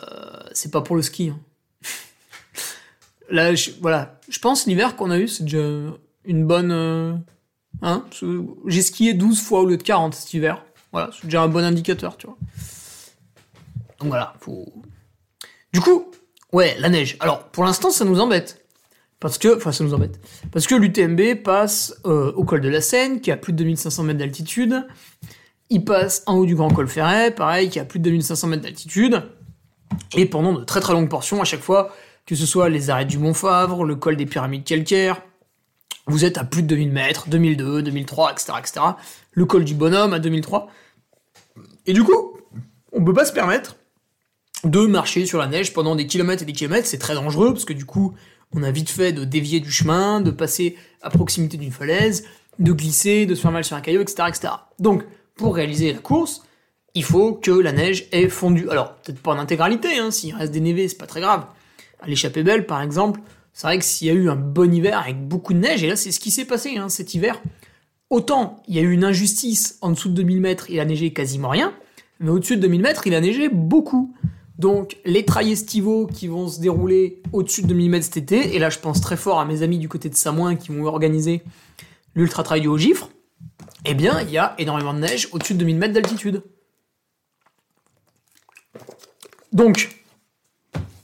[0.53, 1.31] c'est pas pour le ski.
[1.31, 1.41] Hein.
[3.31, 5.63] Là, je, voilà, je pense l'hiver qu'on a eu, c'est déjà
[6.25, 6.73] une bonne...
[6.73, 7.15] Euh,
[7.83, 8.05] hein
[8.67, 10.65] J'ai skié 12 fois au lieu de 40 cet hiver.
[10.93, 12.37] Voilà, c'est déjà un bon indicateur, tu vois.
[14.01, 14.73] Donc voilà, faut...
[15.73, 16.11] Du coup,
[16.53, 17.17] ouais, la neige.
[17.21, 18.65] Alors, pour l'instant, ça nous embête.
[19.21, 20.19] Parce que, enfin, ça nous embête.
[20.51, 24.03] Parce que l'UTMB passe euh, au col de la Seine, qui a plus de 2500
[24.03, 24.87] mètres d'altitude.
[25.69, 28.63] Il passe en haut du Grand Col Ferret, pareil, qui a plus de 2500 mètres
[28.63, 29.23] d'altitude.
[30.17, 31.95] Et pendant de très très longues portions, à chaque fois,
[32.27, 35.23] que ce soit les arrêts du Mont Favre, le col des pyramides calcaires,
[36.07, 38.81] vous êtes à plus de 2000 mètres, 2002, 2003, etc., etc.
[39.33, 40.69] Le col du Bonhomme à 2003.
[41.87, 42.37] Et du coup,
[42.93, 43.77] on peut pas se permettre
[44.65, 46.87] de marcher sur la neige pendant des kilomètres et des kilomètres.
[46.87, 48.15] C'est très dangereux parce que du coup,
[48.53, 52.25] on a vite fait de dévier du chemin, de passer à proximité d'une falaise,
[52.59, 54.53] de glisser, de se faire mal sur un caillou, etc., etc.
[54.79, 55.05] Donc,
[55.37, 56.43] pour réaliser la course,
[56.95, 58.69] il faut que la neige ait fondu.
[58.69, 61.47] Alors, peut-être pas en intégralité, hein, s'il reste des névés, c'est pas très grave.
[62.07, 63.21] L'échappée belle, par exemple,
[63.53, 65.89] c'est vrai que s'il y a eu un bon hiver avec beaucoup de neige, et
[65.89, 67.43] là, c'est ce qui s'est passé hein, cet hiver,
[68.09, 71.13] autant il y a eu une injustice en dessous de 2000 mètres, il a neigé
[71.13, 71.75] quasiment rien,
[72.19, 74.15] mais au-dessus de 2000 mètres, il a neigé beaucoup.
[74.59, 78.59] Donc les trails estivaux qui vont se dérouler au-dessus de 2000 mètres cet été, et
[78.59, 81.43] là je pense très fort à mes amis du côté de Samoin qui vont organiser
[82.15, 83.09] l'ultra trail du Haut-Gifre,
[83.87, 86.43] eh bien il y a énormément de neige au-dessus de 2000 mètres d'altitude.
[89.53, 90.00] Donc,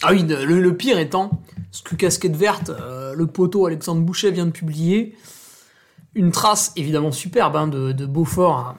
[0.09, 1.43] ah oui, le, pire étant,
[1.73, 5.17] ce que Casquette Verte, euh, le poteau Alexandre Boucher vient de publier,
[6.15, 8.77] une trace évidemment superbe hein, de, Beaufort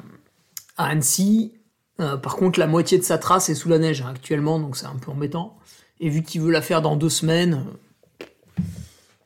[0.78, 1.54] à Annecy,
[2.00, 4.78] euh, par contre, la moitié de sa trace est sous la neige hein, actuellement, donc
[4.78, 5.58] c'est un peu embêtant.
[6.00, 7.66] Et vu qu'il veut la faire dans deux semaines,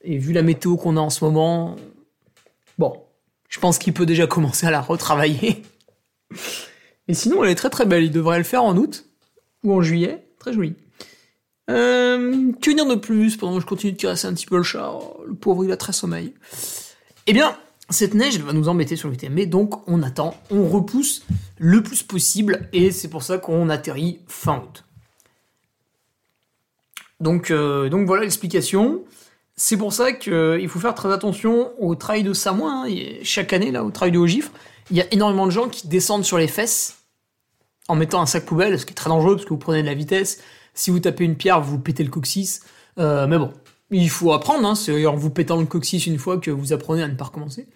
[0.04, 1.76] et vu la météo qu'on a en ce moment,
[2.80, 3.00] bon,
[3.48, 5.62] je pense qu'il peut déjà commencer à la retravailler.
[7.08, 8.06] Et sinon, elle est très très belle.
[8.06, 9.06] Il devrait le faire en août
[9.64, 10.26] ou en juillet.
[10.40, 10.76] Très joli.
[11.72, 13.38] Euh, que dire de plus?
[13.38, 14.92] Pendant que je continue de caresser un petit peu le chat
[15.26, 16.34] Le pauvre, il a très sommeil.
[17.28, 17.56] Eh bien,
[17.90, 21.24] cette neige va nous embêter sur l'UTMB, donc on attend, on repousse
[21.58, 24.84] le plus possible, et c'est pour ça qu'on atterrit fin août.
[27.20, 29.04] Donc, euh, voilà l'explication.
[29.56, 32.86] C'est pour ça qu'il faut faire très attention au trail de Samoin.
[32.88, 32.94] Hein.
[33.22, 34.52] Chaque année, là, au trail de Haut-Gifre,
[34.90, 36.98] il y a énormément de gens qui descendent sur les fesses
[37.88, 39.88] en mettant un sac poubelle, ce qui est très dangereux parce que vous prenez de
[39.88, 40.42] la vitesse.
[40.74, 42.62] Si vous tapez une pierre, vous pétez le coccyx.
[42.98, 43.54] Euh, mais bon,
[43.92, 47.04] il faut apprendre, hein, c'est en vous pétant le coccyx une fois que vous apprenez
[47.04, 47.68] à ne pas recommencer.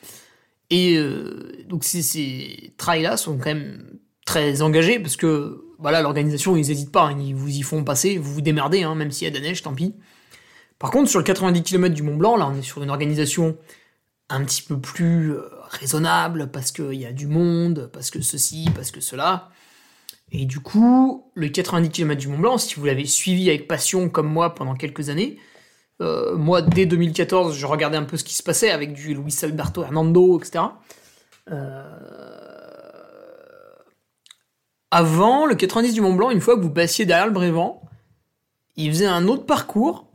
[0.70, 6.68] Et euh, donc ces, trails-là sont quand même très engagés parce que voilà l'organisation ils
[6.68, 9.28] n'hésitent pas, hein, ils vous y font passer, vous vous démerdez, hein, même s'il y
[9.28, 9.94] a de la neige, tant pis.
[10.80, 13.58] Par contre sur le 90 km du Mont Blanc, là on est sur une organisation
[14.30, 18.70] un petit peu plus euh, raisonnable parce qu'il y a du monde, parce que ceci,
[18.74, 19.50] parce que cela.
[20.32, 24.10] Et du coup, le 90 km du Mont Blanc, si vous l'avez suivi avec passion
[24.10, 25.38] comme moi pendant quelques années,
[26.02, 29.36] euh, moi dès 2014, je regardais un peu ce qui se passait avec du Luis
[29.44, 30.66] Alberto Hernando, etc.
[31.52, 32.06] Euh,
[34.92, 37.82] Avant, le 90 du Mont Blanc, une fois que vous passiez derrière le Brévent,
[38.78, 40.08] il faisait un autre parcours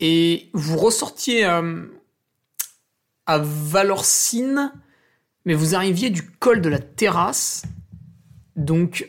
[0.00, 1.84] et vous ressortiez euh,
[3.26, 4.72] à Valorcine,
[5.44, 7.64] mais vous arriviez du col de la terrasse.
[8.56, 9.08] Donc,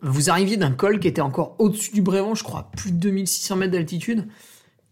[0.00, 3.56] vous arriviez d'un col qui était encore au-dessus du Brévent, je crois, plus de 2600
[3.56, 4.28] mètres d'altitude.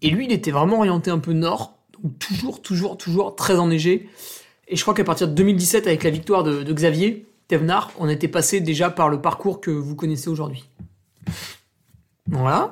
[0.02, 4.09] Et lui, il était vraiment orienté un peu nord, donc toujours, toujours, toujours très enneigé.
[4.68, 8.28] Et je crois qu'à partir de 2017, avec la victoire de, Xavier Thévenard, on était
[8.28, 10.64] passé déjà par le parcours que vous connaissez aujourd'hui.
[12.28, 12.70] Voilà.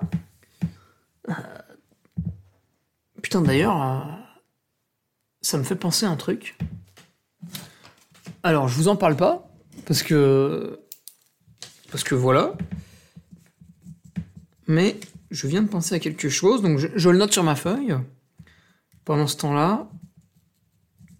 [1.29, 1.33] Euh,
[3.23, 3.99] Putain, d'ailleurs, euh,
[5.43, 6.57] ça me fait penser à un truc.
[8.43, 9.51] Alors, je vous en parle pas,
[9.87, 10.81] parce que.
[11.91, 12.53] Parce que voilà.
[14.67, 14.99] Mais
[15.31, 17.97] je viens de penser à quelque chose, donc je, le note sur ma feuille.
[19.05, 19.89] Pendant ce temps-là.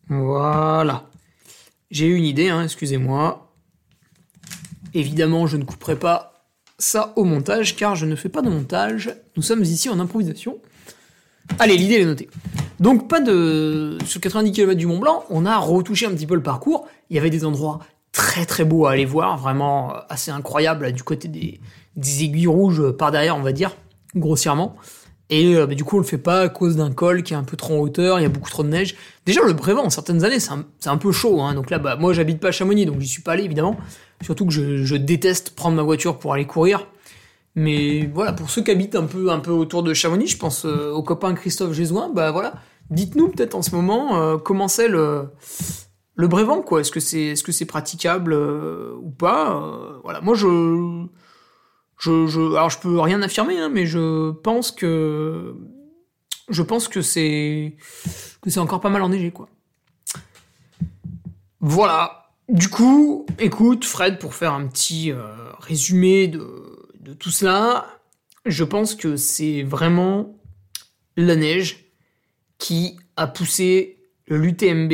[0.09, 1.07] Voilà.
[1.91, 3.53] J'ai eu une idée, hein, excusez-moi.
[4.95, 6.45] Évidemment, je ne couperai pas
[6.79, 9.15] ça au montage, car je ne fais pas de montage.
[9.37, 10.59] Nous sommes ici en improvisation.
[11.59, 12.29] Allez, l'idée est notée.
[12.79, 13.99] Donc pas de...
[14.05, 16.87] Sur 90 km du Mont Blanc, on a retouché un petit peu le parcours.
[17.11, 17.81] Il y avait des endroits
[18.19, 21.61] très très beaux à aller voir, vraiment assez incroyables du côté des,
[22.25, 23.77] aiguilles rouges par derrière, on va dire,
[24.17, 24.75] grossièrement.
[25.31, 27.37] Et euh, bah, du coup, on le fait pas à cause d'un col qui est
[27.37, 28.97] un peu trop en hauteur, il y a beaucoup trop de neige.
[29.25, 31.41] Déjà, le Brévent, en certaines années, c'est un, peu chaud.
[31.41, 31.55] Hein.
[31.55, 33.77] Donc là, bah, moi, j'habite pas à Chamonix, donc j'y suis pas allé, évidemment.
[34.23, 36.89] Surtout que je, déteste prendre ma voiture pour aller courir.
[37.55, 40.65] Mais voilà, pour ceux qui habitent un peu, un peu autour de Chamonix, je pense
[40.65, 42.55] euh, au copain Christophe Gézouin, bah voilà,
[42.91, 45.29] dites-nous peut-être en ce moment euh, comment c'est le,
[46.19, 46.81] le Brévent, quoi.
[46.81, 51.07] Est-ce que c'est est -ce c'est praticable euh, ou pas euh, Voilà, moi je,
[51.97, 52.57] je.
[52.57, 55.55] Alors je peux rien affirmer, hein, mais je pense que.
[56.49, 57.77] Je pense que c'est.
[58.43, 59.49] que c'est encore pas mal enneigé, quoi.
[61.61, 62.33] Voilà.
[62.49, 66.45] Du coup, écoute, Fred, pour faire un petit euh, résumé de,
[66.99, 67.87] de tout cela,
[68.45, 70.35] je pense que c'est vraiment
[71.17, 71.93] la neige
[72.59, 74.93] qui a poussé l'UTMB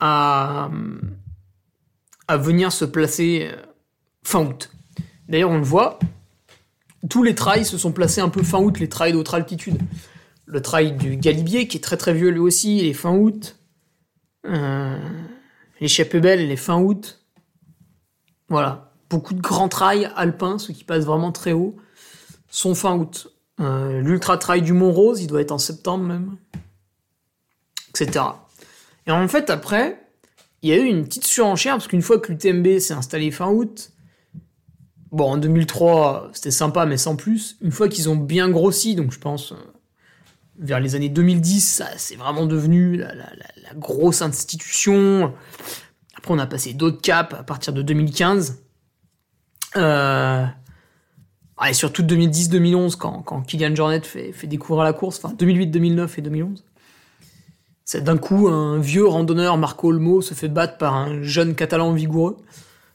[0.00, 0.70] à,
[2.28, 3.56] venir se placer euh,
[4.22, 4.70] fin août.
[5.28, 5.98] D'ailleurs, on le voit,
[7.08, 9.80] tous les trails se sont placés un peu fin août, les trails d'autre altitude.
[10.46, 13.56] Le trail du Galibier, qui est très très vieux lui aussi, il est fin août.
[14.46, 14.98] Euh,
[15.80, 17.24] L'échappée belle, elle est fin août.
[18.48, 18.92] Voilà.
[19.10, 21.76] Beaucoup de grands trails alpins, ceux qui passent vraiment très haut,
[22.48, 23.28] sont fin août.
[23.60, 26.36] Euh, L'ultra trail du Mont Rose, il doit être en septembre même.
[27.90, 28.24] Etc.
[29.06, 30.00] Et en fait, après,
[30.62, 33.48] il y a eu une petite surenchère, parce qu'une fois que l'UTMB s'est installé fin
[33.48, 33.92] août,
[35.12, 37.56] bon, en 2003, c'était sympa, mais sans plus.
[37.60, 39.56] Une fois qu'ils ont bien grossi, donc je pense euh,
[40.58, 43.14] vers les années 2010, ça c'est vraiment devenu la,
[43.76, 45.34] grosse institution.
[46.16, 48.62] Après, on a passé d'autres caps à partir de 2015.
[49.76, 50.46] Euh...
[51.68, 56.18] et surtout 2010-2011, quand, quand Kylian Jornet fait, fait découvrir la course, enfin 2008, 2009
[56.18, 56.64] et 2011.
[57.84, 61.92] C'est d'un coup un vieux randonneur, Marco Olmo, se fait battre par un jeune catalan
[61.92, 62.36] vigoureux.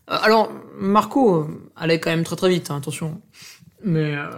[0.10, 3.22] Euh, alors, Marco euh, allait quand même très très vite, hein, attention.
[3.84, 4.30] Mais euh,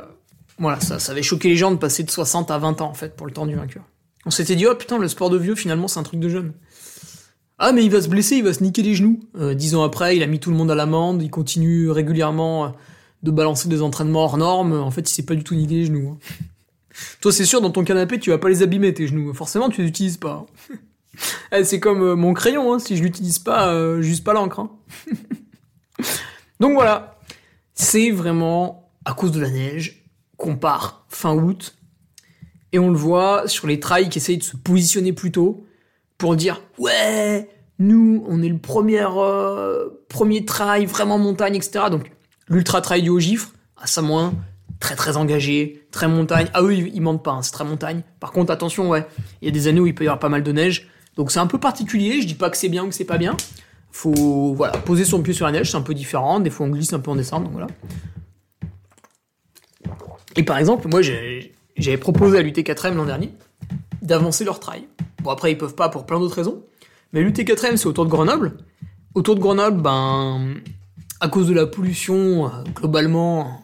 [0.59, 3.15] voilà, ça, avait choqué les gens de passer de 60 à 20 ans, en fait,
[3.15, 3.83] pour le temps du vainqueur.
[4.25, 6.53] On s'était dit, oh putain, le sport de vieux, finalement, c'est un truc de jeune.
[7.57, 9.19] Ah, mais il va se blesser, il va se niquer les genoux.
[9.53, 12.73] Dix ans après, il a mis tout le monde à l'amende, il continue régulièrement
[13.21, 14.73] de balancer des entraînements hors normes.
[14.73, 16.17] En fait, il s'est pas du tout niqué les genoux.
[16.17, 16.45] hein.
[17.21, 19.33] Toi, c'est sûr, dans ton canapé, tu vas pas les abîmer, tes genoux.
[19.33, 20.45] Forcément, tu les utilises pas.
[21.51, 24.61] Eh, c'est comme euh, mon crayon, hein, si je l'utilise pas, euh, j'use pas l'encre.
[24.61, 24.71] hein.
[26.61, 27.19] Donc voilà,
[27.73, 30.05] c'est vraiment à cause de la neige
[30.37, 31.75] qu'on part fin août.
[32.71, 35.65] Et on le voit sur les trails qui essayent de se positionner plus tôt
[36.17, 41.85] pour dire ouais, nous, on est le premier, euh, premier trail vraiment montagne, etc.
[41.91, 42.11] Donc
[42.47, 44.33] l'ultra trail du Haut-Gifre, à Samoin,
[44.81, 46.47] très très engagé, très montagne.
[46.53, 48.01] Ah oui, ils, mentent pas, hein, c'est très montagne.
[48.19, 49.07] Par contre, attention, ouais,
[49.41, 50.89] il y a des années où il peut y avoir pas mal de neige.
[51.15, 53.17] Donc c'est un peu particulier, je dis pas que c'est bien ou que c'est pas
[53.17, 53.37] bien.
[53.91, 56.39] Faut voilà, poser son pied sur la neige, c'est un peu différent.
[56.39, 57.67] Des fois on glisse un peu en descente, donc voilà.
[60.35, 63.31] Et par exemple, moi j'avais proposé à l'UT4M l'an dernier
[64.01, 64.87] d'avancer leur trail.
[65.21, 66.63] Bon après ils peuvent pas pour plein d'autres raisons.
[67.13, 68.57] Mais l'UT4M c'est autour de Grenoble.
[69.13, 70.55] Autour de Grenoble, ben
[71.19, 73.61] à cause de la pollution, euh, globalement,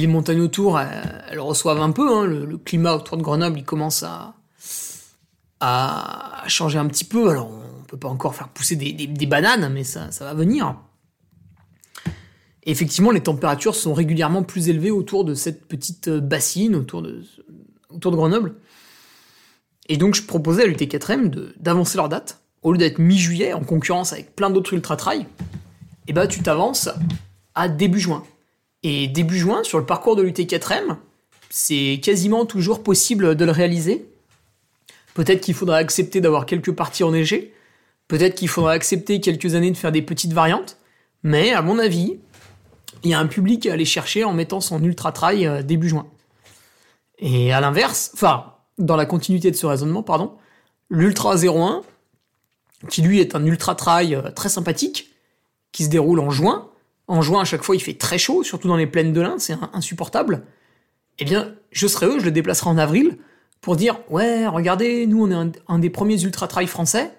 [0.00, 2.08] les montagnes autour, elles, reçoivent un peu.
[2.10, 2.24] hein.
[2.24, 4.34] Le, climat autour de Grenoble, il commence à,
[6.48, 7.28] changer un petit peu.
[7.28, 10.76] Alors, on peut pas encore faire pousser des, bananes, mais ça, va venir.
[12.64, 17.02] Et effectivement, les températures sont régulièrement plus élevées autour de cette petite euh, bassine, autour
[17.02, 17.22] de,
[17.90, 18.54] Grenoble.
[19.88, 22.40] Et donc, je proposais à l'UT4M d'avancer leur date.
[22.62, 25.26] Au lieu d'être mi-juillet, en concurrence avec plein d'autres ultra-trail,
[26.06, 26.88] et bah, tu t'avances
[27.56, 28.22] à début juin.
[28.82, 30.96] Et début juin, sur le parcours de l'UT4M,
[31.50, 34.08] c'est quasiment toujours possible de le réaliser.
[35.14, 37.52] Peut-être qu'il faudra accepter d'avoir quelques parties enneigées.
[38.08, 40.78] Peut-être qu'il faudra accepter quelques années de faire des petites variantes.
[41.22, 42.18] Mais à mon avis,
[43.04, 45.88] il y a un public à aller chercher en mettant son ultra trail euh, début
[45.88, 46.06] juin.
[47.18, 50.32] Et à l'inverse, enfin, dans la continuité de ce raisonnement, pardon,
[50.90, 51.82] l'ultra 01,
[52.88, 55.10] qui lui est un ultra trail euh, très sympathique,
[55.70, 56.68] qui se déroule en juin.
[57.12, 59.38] En juin, à chaque fois, il fait très chaud, surtout dans les plaines de l'Inde,
[59.38, 60.46] c'est insupportable.
[61.18, 63.18] Eh bien, je serais eux, je le déplacerai en avril
[63.60, 67.12] pour dire ouais, regardez, nous on est un, des premiers ultra trail français.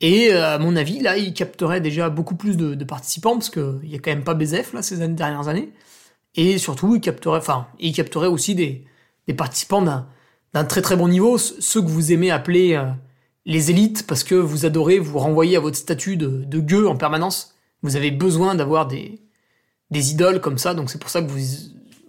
[0.00, 3.80] Et euh, à mon avis, là, il capterait déjà beaucoup plus de, participants parce qu'il
[3.82, 5.72] y a quand même pas BZF là ces dernières années.
[6.36, 8.84] Et surtout, il capterait, enfin, il capterait aussi des,
[9.36, 12.84] participants d'un très très bon niveau, ceux que vous aimez appeler euh,
[13.46, 17.56] les élites parce que vous adorez vous renvoyer à votre statut de gueux en permanence.
[17.82, 19.23] Vous avez besoin d'avoir des,
[19.94, 21.38] des idoles comme ça, donc c'est pour ça que vous,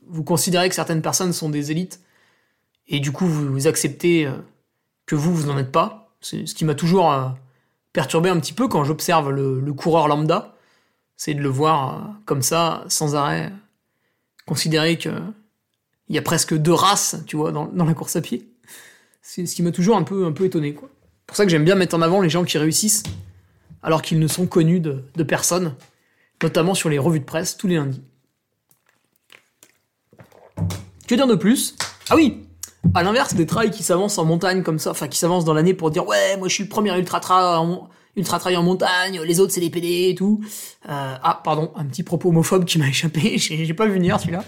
[0.08, 2.02] vous considérez que certaines personnes sont des élites
[2.88, 4.34] et du coup vous, acceptez euh,
[5.06, 6.10] que vous, vous n'en êtes pas.
[6.20, 7.30] C'est ce qui m'a toujours euh,
[7.94, 10.56] perturbé un petit peu quand j'observe le, coureur lambda,
[11.16, 13.54] c'est de le voir euh, comme ça, sans arrêt,
[14.46, 15.12] considérer que
[16.08, 18.48] il y a presque deux races, tu vois, dans, la course à pied.
[19.24, 20.88] C'est ce qui m'a toujours un peu, un peu étonné, quoi.
[21.26, 23.02] pour ça que j'aime bien mettre en avant les gens qui réussissent,
[23.82, 25.74] alors qu'ils ne sont connus de personne,
[26.44, 28.02] notamment sur les revues de presse tous les lundis.
[31.08, 31.76] Que dire de plus?
[32.10, 32.48] Ah oui
[32.94, 35.74] À l'inverse des trails qui s'avancent en montagne comme ça, enfin qui s'avancent dans l'année
[35.74, 39.54] pour dire ouais, moi je suis le premier ultra trail en, en montagne, les autres
[39.54, 40.42] c'est des PD et tout.
[40.90, 44.44] Euh, ah pardon, un petit propos homophobe qui m'a échappé, j'ai pas vu venir celui-là.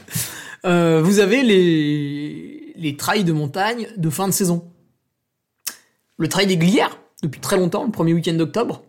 [0.66, 4.72] Euh, vous avez les les trails de montagne de fin de saison.
[6.18, 8.84] Le trail des Glières depuis très longtemps, le premier week-end d'octobre,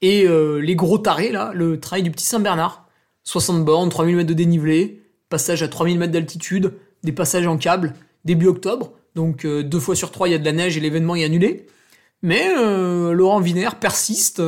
[0.00, 2.88] et euh, les gros tarés là, le trail du petit Saint-Bernard,
[3.24, 7.94] 60 bornes, 3000 mètres de dénivelé, passage à 3000 mètres d'altitude, des passages en câble
[8.24, 8.92] début octobre.
[9.14, 11.24] Donc euh, deux fois sur trois, il y a de la neige et l'événement est
[11.24, 11.66] annulé.
[12.22, 14.42] Mais euh, Laurent Viner persiste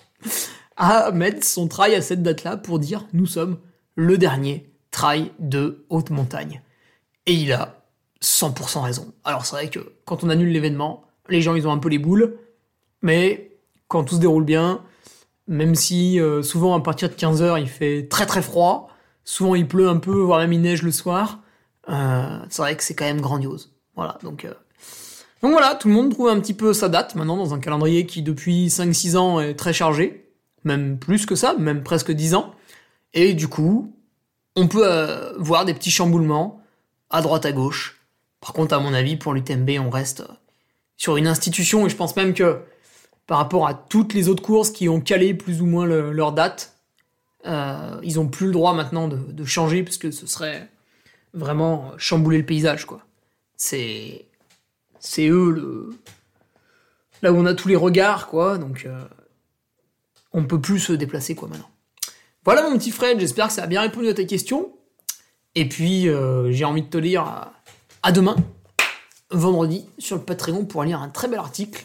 [0.76, 3.58] à mettre son trail à cette date-là pour dire nous sommes
[3.94, 6.62] le dernier trail de haute montagne.
[7.26, 7.84] Et il a
[8.22, 9.12] 100% raison.
[9.24, 11.98] Alors c'est vrai que quand on annule l'événement, les gens ils ont un peu les
[11.98, 12.38] boules,
[13.02, 13.47] mais
[13.88, 14.82] quand tout se déroule bien,
[15.46, 18.90] même si souvent à partir de 15h il fait très très froid,
[19.24, 21.40] souvent il pleut un peu, voire même il neige le soir,
[21.88, 23.72] euh, c'est vrai que c'est quand même grandiose.
[23.96, 24.44] Voilà, donc...
[24.44, 24.54] Euh,
[25.40, 28.06] donc voilà, tout le monde trouve un petit peu sa date maintenant dans un calendrier
[28.06, 30.32] qui depuis 5-6 ans est très chargé,
[30.64, 32.54] même plus que ça, même presque 10 ans.
[33.14, 33.94] Et du coup,
[34.56, 36.60] on peut euh, voir des petits chamboulements
[37.08, 38.00] à droite à gauche.
[38.40, 40.24] Par contre, à mon avis, pour l'UTMB, on reste
[40.96, 42.60] sur une institution et je pense même que
[43.28, 46.74] par rapport à toutes les autres courses qui ont calé plus ou moins leur date,
[47.44, 50.68] ils ont plus le droit maintenant de, changer parce que ce serait
[51.34, 53.00] vraiment chambouler le paysage, quoi.
[53.56, 54.24] C'est.
[54.98, 55.90] C'est eux le.
[57.22, 58.84] Là où on a tous les regards, quoi, donc.
[58.86, 59.04] Euh,
[60.32, 61.70] on peut plus se déplacer, quoi, maintenant.
[62.44, 64.72] Voilà, mon petit Fred, j'espère que ça a bien répondu à ta question.
[65.54, 67.52] Et puis, euh, j'ai envie de te lire
[68.02, 68.36] à demain,
[69.30, 71.84] vendredi, sur le Patreon, pour lire un très bel article